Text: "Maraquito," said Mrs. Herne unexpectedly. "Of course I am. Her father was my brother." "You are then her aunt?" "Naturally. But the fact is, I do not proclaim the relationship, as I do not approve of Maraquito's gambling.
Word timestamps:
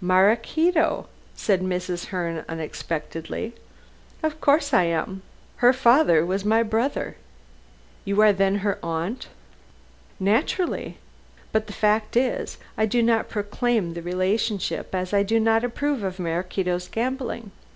"Maraquito," 0.00 1.06
said 1.36 1.60
Mrs. 1.60 2.06
Herne 2.06 2.44
unexpectedly. 2.48 3.52
"Of 4.20 4.40
course 4.40 4.74
I 4.74 4.82
am. 4.82 5.22
Her 5.58 5.72
father 5.72 6.26
was 6.26 6.44
my 6.44 6.64
brother." 6.64 7.14
"You 8.04 8.20
are 8.20 8.32
then 8.32 8.56
her 8.66 8.80
aunt?" 8.82 9.28
"Naturally. 10.18 10.98
But 11.52 11.68
the 11.68 11.72
fact 11.72 12.16
is, 12.16 12.58
I 12.76 12.84
do 12.86 13.00
not 13.00 13.28
proclaim 13.28 13.94
the 13.94 14.02
relationship, 14.02 14.92
as 14.92 15.14
I 15.14 15.22
do 15.22 15.38
not 15.38 15.62
approve 15.62 16.02
of 16.02 16.18
Maraquito's 16.18 16.88
gambling. 16.88 17.52